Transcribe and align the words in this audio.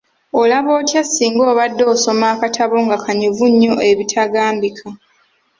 Olaba 0.41 0.69
otya 0.79 1.03
singa 1.05 1.41
obadde 1.51 1.83
osoma 1.93 2.25
akatabo 2.33 2.75
nga 2.85 2.97
kanyuvu 3.03 3.45
nnyo 3.51 3.73
ebitagambika. 3.89 4.87